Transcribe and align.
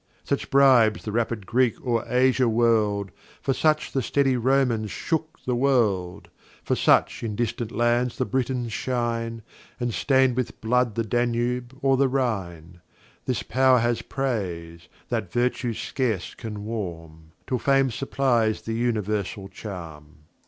Such 0.23 0.49
Bribes 0.49 1.03
the 1.03 1.11
rapid 1.11 1.45
Greek 1.45 1.79
o'er 1.85 2.03
Asia 2.07 2.47
whirl'd, 2.49 3.11
For 3.39 3.53
such 3.53 3.91
the 3.91 4.01
steady 4.01 4.35
Romans 4.35 4.89
shook 4.89 5.37
the 5.45 5.55
World; 5.55 6.27
For 6.63 6.75
such 6.75 7.21
in 7.21 7.35
distant 7.35 7.71
Lands 7.71 8.17
the 8.17 8.25
Britons 8.25 8.73
shine, 8.73 9.43
And 9.79 9.93
stain 9.93 10.33
with 10.33 10.59
Blood 10.59 10.95
the 10.95 11.03
Danube 11.03 11.77
or 11.83 11.97
the 11.97 12.07
Rhine; 12.07 12.81
This 13.25 13.43
Pow'r 13.43 13.77
has 13.77 14.01
Praise, 14.01 14.87
that 15.09 15.31
Virtue 15.31 15.75
scarce 15.75 16.33
can 16.33 16.65
warm, 16.65 17.33
Till 17.45 17.59
Fame 17.59 17.91
supplies 17.91 18.63
the 18.63 18.73
universal 18.73 19.49
Charm. 19.49 20.15